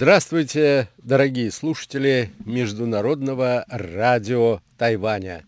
Здравствуйте, 0.00 0.88
дорогие 0.96 1.50
слушатели 1.50 2.30
Международного 2.46 3.66
радио 3.68 4.62
Тайваня. 4.78 5.44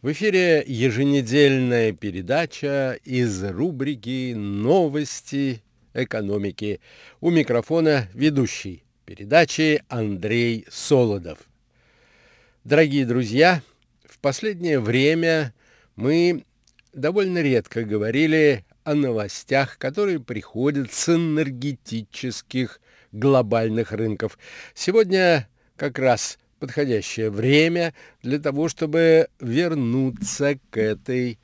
В 0.00 0.10
эфире 0.10 0.64
еженедельная 0.66 1.92
передача 1.92 2.98
из 3.04 3.44
рубрики 3.44 4.32
«Новости 4.32 5.62
экономики». 5.92 6.80
У 7.20 7.28
микрофона 7.28 8.08
ведущий 8.14 8.84
передачи 9.04 9.84
Андрей 9.90 10.64
Солодов. 10.70 11.40
Дорогие 12.64 13.04
друзья, 13.04 13.60
в 14.06 14.18
последнее 14.18 14.80
время 14.80 15.52
мы 15.94 16.46
довольно 16.94 17.42
редко 17.42 17.84
говорили 17.84 18.64
о 18.82 18.94
новостях, 18.94 19.76
которые 19.76 20.20
приходят 20.20 20.90
с 20.90 21.14
энергетических 21.14 22.80
глобальных 23.14 23.92
рынков. 23.92 24.38
Сегодня 24.74 25.48
как 25.76 25.98
раз 25.98 26.38
подходящее 26.58 27.30
время 27.30 27.94
для 28.22 28.38
того, 28.38 28.68
чтобы 28.68 29.28
вернуться 29.40 30.58
к 30.70 30.76
этой 30.76 31.38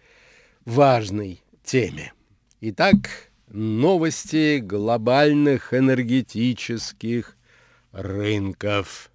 важной 0.64 1.42
теме. 1.64 2.12
Итак, 2.60 3.30
новости 3.48 4.58
глобальных 4.58 5.72
энергетических 5.72 7.36
рынков. 7.92 9.09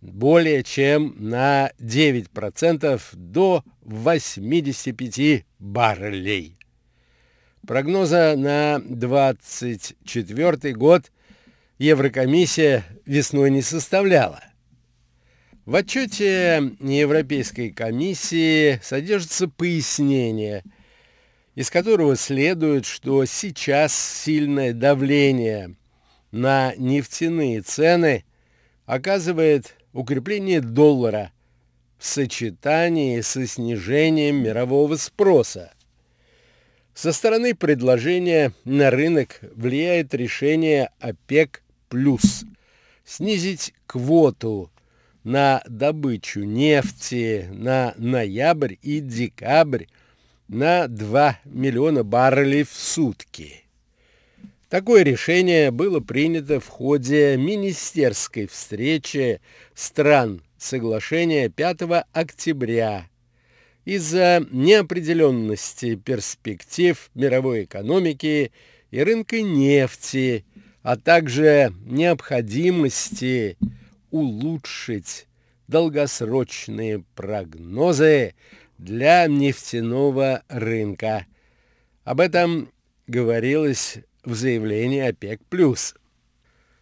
более 0.00 0.64
чем 0.64 1.14
на 1.16 1.70
9% 1.78 3.00
до 3.12 3.62
85 3.82 5.44
баррелей. 5.60 6.58
Прогноза 7.68 8.34
на 8.36 8.80
2024 8.80 10.74
год 10.74 11.12
Еврокомиссия 11.78 12.84
весной 13.06 13.52
не 13.52 13.62
составляла. 13.62 14.42
В 15.66 15.76
отчете 15.76 16.72
Европейской 16.80 17.70
комиссии 17.70 18.80
содержится 18.82 19.46
пояснение– 19.46 20.64
из 21.54 21.70
которого 21.70 22.16
следует, 22.16 22.86
что 22.86 23.24
сейчас 23.24 23.94
сильное 23.94 24.72
давление 24.72 25.76
на 26.30 26.74
нефтяные 26.76 27.60
цены 27.60 28.24
оказывает 28.86 29.76
укрепление 29.92 30.60
доллара 30.60 31.30
в 31.98 32.06
сочетании 32.06 33.20
со 33.20 33.46
снижением 33.46 34.42
мирового 34.42 34.96
спроса. 34.96 35.72
Со 36.94 37.12
стороны 37.12 37.54
предложения 37.54 38.52
на 38.64 38.90
рынок 38.90 39.40
влияет 39.54 40.14
решение 40.14 40.90
ОПЕК+, 41.00 41.62
снизить 43.04 43.74
квоту 43.86 44.70
на 45.24 45.62
добычу 45.68 46.40
нефти 46.40 47.48
на 47.50 47.94
ноябрь 47.96 48.74
и 48.82 49.00
декабрь 49.00 49.84
на 50.52 50.86
2 50.86 51.38
миллиона 51.46 52.04
баррелей 52.04 52.64
в 52.64 52.72
сутки. 52.72 53.64
Такое 54.68 55.02
решение 55.02 55.70
было 55.70 56.00
принято 56.00 56.60
в 56.60 56.68
ходе 56.68 57.36
министерской 57.38 58.46
встречи 58.46 59.40
стран 59.74 60.42
соглашения 60.58 61.48
5 61.48 62.04
октября 62.12 63.06
из-за 63.86 64.46
неопределенности 64.50 65.94
перспектив 65.94 67.10
мировой 67.14 67.64
экономики 67.64 68.52
и 68.90 69.02
рынка 69.02 69.40
нефти, 69.40 70.44
а 70.82 70.96
также 70.96 71.72
необходимости 71.86 73.56
улучшить 74.10 75.26
долгосрочные 75.66 77.04
прогнозы 77.14 78.34
для 78.82 79.28
нефтяного 79.28 80.42
рынка. 80.48 81.26
Об 82.02 82.18
этом 82.18 82.72
говорилось 83.06 83.98
в 84.24 84.34
заявлении 84.34 85.00
ОПЕК+. 85.00 85.40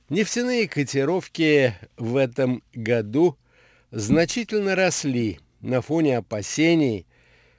Нефтяные 0.08 0.66
котировки 0.66 1.74
в 1.98 2.16
этом 2.16 2.62
году 2.72 3.36
значительно 3.90 4.74
росли 4.74 5.40
на 5.60 5.82
фоне 5.82 6.18
опасений, 6.18 7.06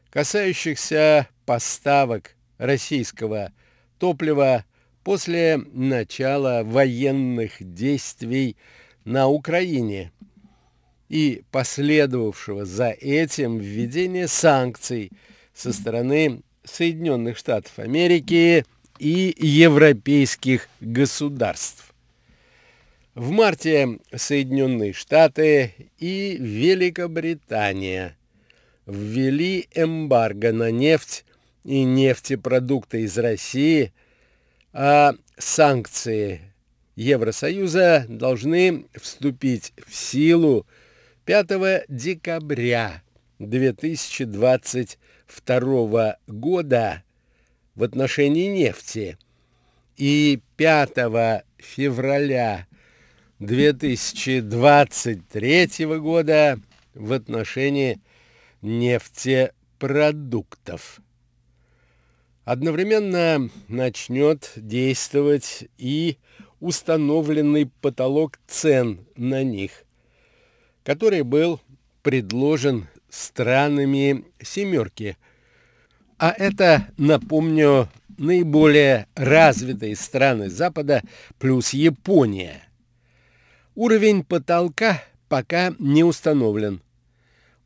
касающихся 0.09 1.27
поставок 1.45 2.35
российского 2.57 3.53
топлива 3.99 4.65
после 5.03 5.57
начала 5.57 6.63
военных 6.63 7.57
действий 7.59 8.57
на 9.05 9.27
Украине– 9.27 10.11
и 11.11 11.43
последовавшего 11.51 12.63
за 12.63 12.91
этим 12.91 13.57
введения 13.57 14.29
санкций 14.29 15.11
со 15.53 15.73
стороны 15.73 16.41
Соединенных 16.63 17.37
Штатов 17.37 17.79
Америки 17.79 18.65
и 18.97 19.35
европейских 19.37 20.69
государств. 20.79 21.93
В 23.13 23.31
марте 23.31 23.99
Соединенные 24.15 24.93
Штаты 24.93 25.73
и 25.99 26.37
Великобритания 26.39 28.15
ввели 28.85 29.67
эмбарго 29.75 30.53
на 30.53 30.71
нефть 30.71 31.25
и 31.65 31.83
нефтепродукты 31.83 33.01
из 33.01 33.17
России, 33.17 33.91
а 34.71 35.15
санкции 35.37 36.39
Евросоюза 36.95 38.05
должны 38.07 38.85
вступить 38.95 39.73
в 39.85 39.93
силу 39.93 40.65
5 41.25 41.85
декабря 41.87 43.03
2022 43.37 46.17
года 46.25 47.03
в 47.75 47.83
отношении 47.83 48.47
нефти 48.47 49.19
и 49.97 50.41
5 50.57 51.43
февраля 51.59 52.65
2023 53.37 55.85
года 55.99 56.59
в 56.95 57.13
отношении 57.13 58.01
нефтепродуктов. 58.63 61.01
Одновременно 62.45 63.47
начнет 63.67 64.53
действовать 64.55 65.65
и 65.77 66.17
установленный 66.59 67.67
потолок 67.67 68.39
цен 68.47 69.05
на 69.15 69.43
них– 69.43 69.83
который 70.83 71.23
был 71.23 71.61
предложен 72.01 72.87
странами 73.09 74.25
«семерки». 74.41 75.17
А 76.17 76.33
это, 76.37 76.87
напомню, 76.97 77.89
наиболее 78.17 79.07
развитые 79.15 79.95
страны 79.95 80.49
Запада 80.49 81.01
плюс 81.39 81.73
Япония. 81.73 82.61
Уровень 83.73 84.23
потолка 84.23 85.03
пока 85.27 85.73
не 85.79 86.03
установлен. 86.03 86.81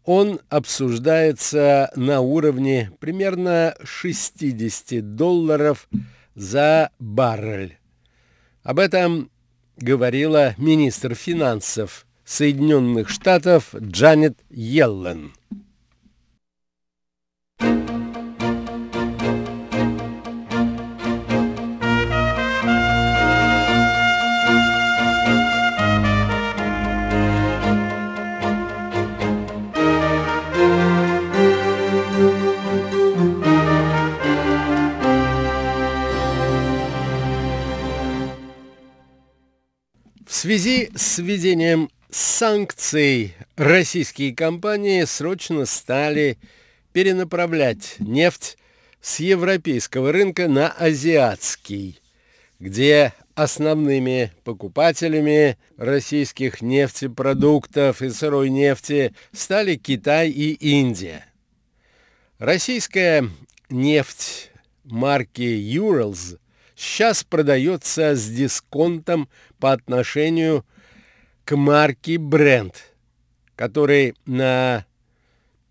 Он 0.05 0.39
обсуждается 0.49 1.91
на 1.95 2.21
уровне 2.21 2.91
примерно 2.99 3.75
60 3.83 5.15
долларов 5.15 5.89
за 6.35 6.91
баррель. 6.99 7.77
Об 8.63 8.79
этом 8.79 9.31
говорила 9.77 10.53
министр 10.57 11.15
финансов 11.15 12.05
Соединенных 12.25 13.09
Штатов 13.09 13.75
Джанет 13.75 14.39
Йеллен. 14.49 15.31
связи 40.45 40.91
с 40.95 41.17
введением 41.17 41.89
санкций 42.15 43.35
российские 43.57 44.33
компании 44.33 45.03
срочно 45.03 45.65
стали 45.65 46.37
перенаправлять 46.93 47.95
нефть 47.99 48.57
с 49.01 49.19
европейского 49.19 50.13
рынка 50.13 50.47
на 50.47 50.69
азиатский, 50.69 51.99
где 52.61 53.13
основными 53.35 54.31
покупателями 54.45 55.57
российских 55.75 56.61
нефтепродуктов 56.61 58.01
и 58.01 58.09
сырой 58.09 58.49
нефти 58.49 59.13
стали 59.33 59.75
Китай 59.75 60.29
и 60.29 60.53
Индия. 60.53 61.25
Российская 62.39 63.29
нефть 63.69 64.51
марки 64.85 65.41
Urals 65.41 66.39
сейчас 66.77 67.25
продается 67.25 68.15
с 68.15 68.25
дисконтом 68.29 69.27
по 69.59 69.73
отношению 69.73 70.61
к 70.61 70.74
марке 71.51 72.15
Brent, 72.15 72.75
который 73.55 74.15
на 74.25 74.85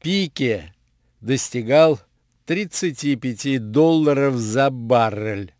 пике 0.03 0.75
достигал 1.21 2.01
35 2.47 3.71
долларов 3.71 4.37
за 4.37 4.71
баррель, 4.71 5.53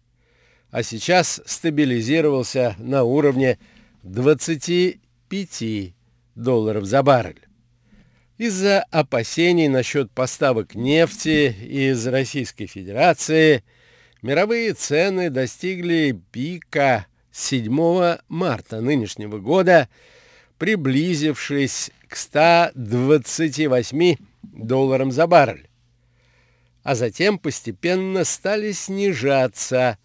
а 0.71 0.83
сейчас 0.83 1.41
стабилизировался 1.47 2.75
на 2.79 3.05
уровне 3.05 3.59
25 4.03 5.95
долларов 6.35 6.85
за 6.85 7.03
баррель. 7.03 7.47
Из-за 8.37 8.83
опасений 8.91 9.69
насчет 9.69 10.11
поставок 10.11 10.75
нефти 10.75 11.53
из 11.53 12.07
Российской 12.07 12.67
Федерации– 12.67 13.63
Мировые 14.25 14.73
цены 14.73 15.29
достигли 15.29 16.19
пика 16.33 17.07
7 17.35 18.19
марта 18.29 18.81
нынешнего 18.81 19.39
года, 19.39 19.89
приблизившись 20.57 21.91
к 22.07 22.15
128 22.15 24.17
долларам 24.43 25.11
за 25.11 25.27
баррель, 25.27 25.69
а 26.85 26.95
затем 26.95 27.41
постепенно 27.41 28.23
стали 28.23 28.71
снижаться 28.71 29.99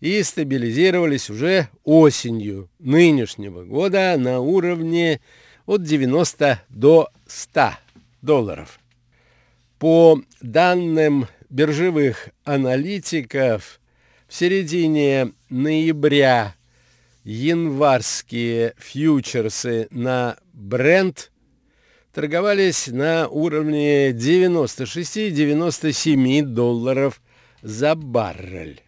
и 0.00 0.20
стабилизировались 0.24 1.30
уже 1.30 1.68
осенью 1.84 2.68
нынешнего 2.80 3.62
года 3.64 4.16
на 4.18 4.40
уровне 4.40 5.20
от 5.66 5.84
90 5.84 6.60
до 6.70 7.08
100 7.28 7.70
долларов. 8.20 8.80
По 9.78 10.20
данным 10.40 11.28
биржевых 11.50 12.30
аналитиков 12.42 13.78
в 14.26 14.34
середине 14.34 15.30
ноября 15.48 16.56
январские 17.24 18.74
фьючерсы 18.78 19.88
на 19.90 20.36
бренд 20.52 21.32
торговались 22.12 22.86
на 22.88 23.28
уровне 23.28 24.10
96-97 24.10 26.42
долларов 26.42 27.22
за 27.62 27.94
баррель. 27.94 28.82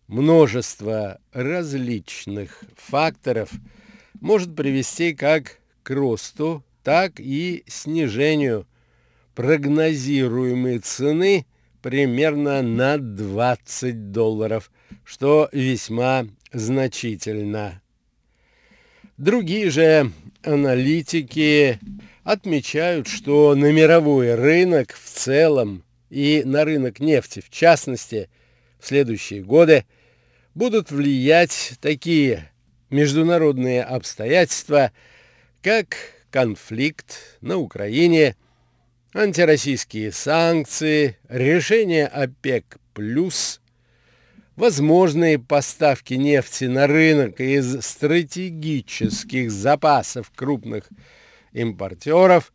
множества 0.08 1.20
различных 1.32 2.64
факторов– 2.74 3.50
может 4.20 4.55
привести 4.55 5.15
как 5.15 5.58
к 5.82 5.91
росту, 5.91 6.65
так 6.82 7.15
и 7.19 7.65
снижению 7.67 8.67
прогнозируемой 9.34 10.79
цены 10.79 11.46
примерно 11.82 12.63
на 12.63 12.98
20 12.98 14.10
долларов, 14.10 14.70
что 15.05 15.48
весьма 15.53 16.27
значительно. 16.53 17.81
Другие 19.17 19.70
же 19.70 20.13
аналитики 20.43 21.79
отмечают, 22.25 23.08
что 23.08 23.55
на 23.55 23.72
мировой 23.72 24.34
рынок 24.34 24.93
в 24.93 25.08
целом 25.08 25.84
и 26.10 26.43
на 26.44 26.65
рынок 26.65 27.01
нефти 27.01 27.41
в 27.41 27.51
частности 27.51 28.29
в 28.79 28.87
следующие 28.87 29.43
годы 29.43 29.84
будут 30.55 30.91
влиять 30.91 31.75
такие 31.81 32.51
международные 32.90 33.82
обстоятельства, 33.82 34.92
как 35.62 35.96
конфликт 36.30 37.38
на 37.40 37.58
Украине, 37.58 38.36
антироссийские 39.14 40.12
санкции, 40.12 41.18
решение 41.28 42.06
ОПЕК+, 42.06 42.78
возможные 44.56 45.38
поставки 45.38 46.14
нефти 46.14 46.64
на 46.64 46.86
рынок 46.86 47.40
из 47.40 47.80
стратегических 47.82 49.50
запасов 49.50 50.32
крупных 50.34 50.88
импортеров, 51.52 52.52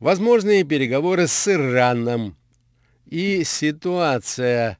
возможные 0.00 0.64
переговоры 0.64 1.26
с 1.26 1.48
Ираном 1.48 2.36
и 3.06 3.44
ситуация 3.44 4.78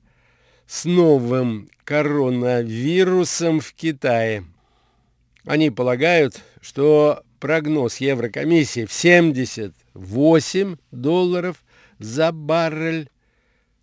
с 0.66 0.84
новым 0.84 1.70
коронавирусом 1.84 3.60
в 3.60 3.72
Китае– 3.72 4.44
они 5.48 5.70
полагают, 5.70 6.42
что 6.60 7.22
прогноз 7.40 7.96
Еврокомиссии 7.98 8.84
в 8.84 8.92
78 8.92 10.76
долларов 10.90 11.64
за 11.98 12.32
баррель 12.32 13.08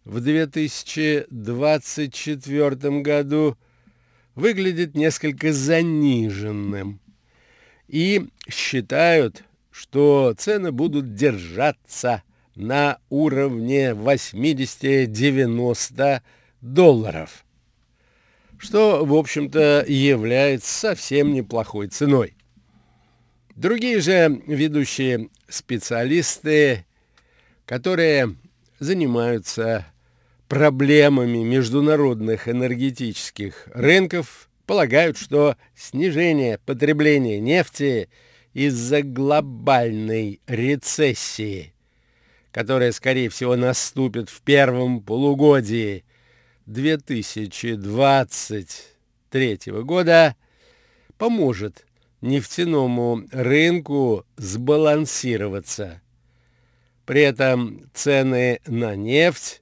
в 0.04 0.20
2024 0.22 3.02
году 3.02 3.58
выглядит 4.36 4.94
несколько 4.96 5.52
заниженным. 5.52 7.00
И 7.88 8.28
считают, 8.48 9.44
что 9.72 10.36
цены 10.38 10.72
будут 10.72 11.16
держаться 11.16 12.22
на 12.56 13.00
уровне 13.10 13.90
80-90 13.92 16.22
долларов 16.62 17.45
что, 18.58 19.06
в 19.06 19.14
общем-то, 19.14 19.86
является 19.88 20.72
совсем 20.72 21.34
неплохой 21.34 21.88
ценой. 21.88 22.36
Другие 23.56 24.00
же 24.02 24.42
ведущие 24.48 25.30
специалисты, 25.48 26.86
которые 27.66 28.36
занимаются 28.80 29.86
проблемами 30.48 31.44
международных 31.44 32.48
энергетических 32.48 33.68
рынков, 33.74 34.50
полагают, 34.66 35.18
что 35.18 35.56
снижение 35.76 36.60
потребления 36.66 37.40
нефти 37.40 38.10
из-за 38.54 39.02
глобальной 39.02 40.42
рецессии, 40.48 41.74
которая, 42.52 42.92
скорее 42.92 43.30
всего, 43.30 43.56
наступит 43.56 44.30
в 44.30 44.42
первом 44.42 45.02
полугодии 45.02 46.04
2023 46.66 49.60
года, 49.84 50.36
поможет 51.18 51.86
нефтяному 52.22 53.24
рынку 53.32 54.26
сбалансироваться. 54.38 56.02
При 57.06 57.22
этом 57.22 57.90
цены 57.94 58.60
на 58.66 58.96
нефть 58.96 59.62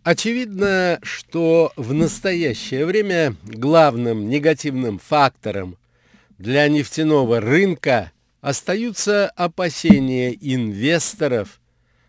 Очевидно, 0.07 1.01
что 1.03 1.73
в 1.75 1.93
настоящее 1.93 2.87
время 2.87 3.35
главным 3.43 4.29
негативным 4.29 5.01
фактором 5.01 5.77
для 6.39 6.69
нефтяного 6.69 7.41
рынка 7.41 8.13
остаются 8.41 9.29
опасения 9.31 10.31
инвесторов 10.31 11.61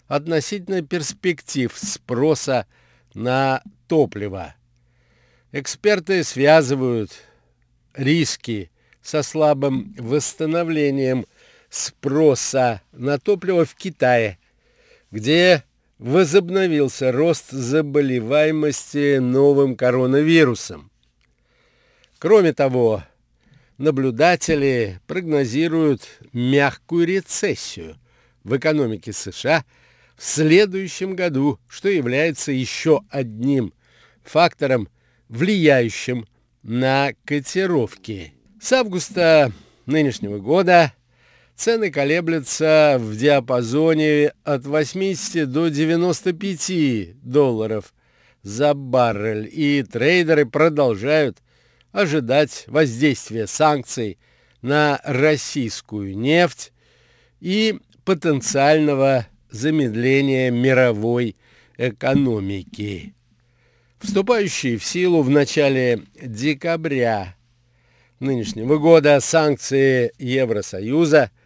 относительно 0.08 0.84
перспектив 0.84 1.74
спроса 1.76 2.68
на 3.16 3.64
топливо. 3.88 4.54
Эксперты 5.52 6.24
связывают 6.24 7.10
риски 7.96 8.70
со 9.02 9.24
слабым 9.24 9.96
восстановлением 9.98 11.26
спроса 11.72 12.84
на 12.92 13.18
топливо 13.18 13.66
в 13.66 13.74
Китае, 13.74 14.38
где 15.10 15.64
возобновился 16.00 17.12
рост 17.12 17.52
заболеваемости 17.52 19.18
новым 19.18 19.76
коронавирусом. 19.76 20.92
Кроме 22.20 22.54
того, 22.54 23.04
наблюдатели 23.78 25.00
прогнозируют 25.08 26.08
мягкую 26.34 27.08
рецессию 27.08 27.98
в 28.44 28.56
экономике 28.58 29.14
США 29.14 29.66
в 30.16 30.24
следующем 30.24 31.16
году, 31.16 31.60
что 31.68 31.90
является 31.90 32.52
еще 32.52 33.02
одним 33.10 33.74
фактором, 34.24 34.90
влияющим 35.30 36.28
на 36.64 37.12
котировки. 37.24 38.34
С 38.60 38.74
августа 38.74 39.52
нынешнего 39.86 40.40
года 40.40 40.94
Цены 41.58 41.90
колеблются 41.90 42.98
в 43.00 43.18
диапазоне 43.18 44.32
от 44.44 44.68
80 44.68 45.52
до 45.52 45.70
95 45.70 47.20
долларов 47.24 47.96
за 48.44 48.76
баррель, 48.76 49.50
и 49.52 49.82
трейдеры 49.82 50.46
продолжают 50.46 51.40
ожидать 51.92 52.66
воздействия 52.68 53.48
санкций 53.48 54.20
на 54.62 55.02
российскую 55.04 56.16
нефть 56.16 56.74
и 57.40 57.80
потенциального 58.06 59.26
замедления 59.50 60.52
мировой 60.52 61.36
экономики. 61.80 63.16
Вступающие 63.98 64.78
в 64.78 64.86
силу 64.86 65.24
в 65.24 65.32
начале 65.32 66.04
декабря 66.22 67.36
нынешнего 68.20 68.78
года 68.78 69.20
санкции 69.20 70.14
Евросоюза– 70.20 71.32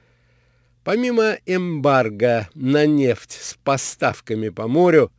Помимо 0.84 1.38
эмбарго 1.46 2.50
на 2.56 2.86
нефть 2.88 3.34
с 3.40 3.54
поставками 3.64 4.50
по 4.50 4.68
морю, 4.68 5.12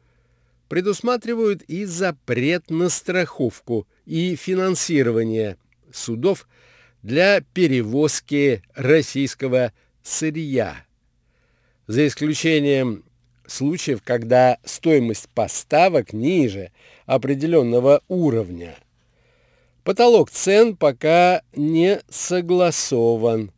предусматривают 0.69 1.62
и 1.62 1.85
запрет 1.85 2.71
на 2.71 2.88
страховку 2.88 3.87
и 4.04 4.35
финансирование 4.35 5.57
судов 5.92 6.49
для 7.02 7.42
перевозки 7.42 8.62
российского 8.75 9.73
сырья, 10.02 10.85
за 11.87 12.07
исключением 12.07 13.04
случаев, 13.47 14.00
когда 14.02 14.59
стоимость 14.64 15.28
поставок 15.28 16.12
ниже 16.12 16.73
определенного 17.07 18.02
уровня. 18.09 18.76
Потолок 19.85 20.31
цен 20.31 20.76
пока 20.76 21.42
не 21.54 22.00
согласован. 22.09 23.52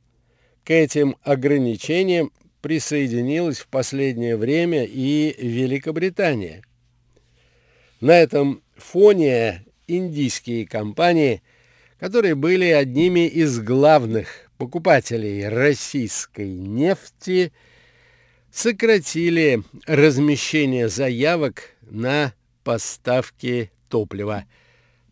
К 0.65 0.71
этим 0.71 1.17
ограничениям 1.23 2.33
присоединилась 2.63 3.59
в 3.59 3.67
последнее 3.67 4.39
время 4.39 4.85
и 4.85 5.37
Великобритания. 5.39 6.63
На 8.01 8.19
этом 8.19 8.63
фоне 8.75 9.67
индийские 9.87 10.67
компании, 10.67 11.43
которые 12.01 12.35
были 12.35 12.65
одними 12.65 13.27
из 13.27 13.61
главных 13.61 14.51
покупателей 14.57 15.47
российской 15.49 16.49
нефти, 16.49 17.53
сократили 18.51 19.63
размещение 19.87 20.89
заявок 20.89 21.77
на 21.83 22.33
поставки 22.63 23.71
топлива. 23.91 24.47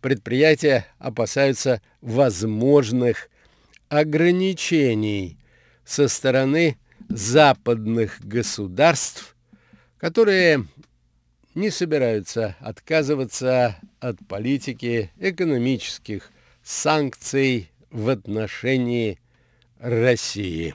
Предприятия 0.00 0.86
опасаются 0.98 1.82
возможных 2.00 3.28
ограничений 3.90 5.36
со 5.84 6.08
стороны 6.08 6.78
западных 7.08 8.18
государств, 8.24 9.36
которые 9.98 10.66
не 11.54 11.70
собираются 11.70 12.56
отказываться 12.60 13.76
от 14.00 14.16
политики 14.26 15.10
экономических 15.18 16.30
санкций 16.62 17.70
в 17.90 18.08
отношении 18.08 19.18
России. 19.78 20.74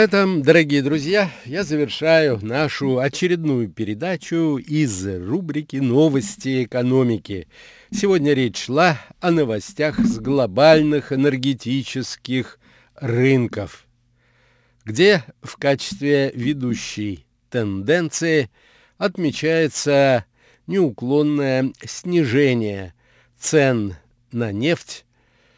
Этом, 0.00 0.40
дорогие 0.40 0.82
друзья, 0.82 1.30
я 1.44 1.62
завершаю 1.62 2.38
нашу 2.40 3.00
очередную 3.00 3.68
передачу 3.68 4.56
из 4.56 5.06
рубрики 5.06 5.76
«Новости 5.76 6.64
экономики». 6.64 7.48
Сегодня 7.92 8.32
речь 8.32 8.64
шла 8.64 8.98
о 9.20 9.30
новостях 9.30 9.98
с 9.98 10.18
глобальных 10.18 11.12
энергетических 11.12 12.58
рынков, 12.94 13.86
где 14.86 15.22
в 15.42 15.58
качестве 15.58 16.32
ведущей 16.34 17.26
тенденции 17.50 18.48
отмечается 18.96 20.24
неуклонное 20.66 21.74
снижение 21.84 22.94
цен 23.38 23.96
на 24.32 24.50
нефть, 24.50 25.04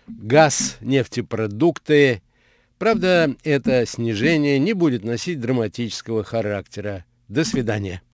газ, 0.09 0.79
нефтепродукты, 0.81 2.23
Правда, 2.83 3.37
это 3.45 3.87
снижение 3.87 4.59
не 4.59 4.73
будет 4.73 5.05
носить 5.05 5.41
драматического 5.41 6.25
характера. 6.25 7.05
До 7.29 7.45
свидания. 7.45 8.03